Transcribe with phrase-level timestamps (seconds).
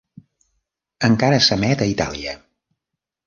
[1.09, 2.35] Encara s'emet a Itàlia.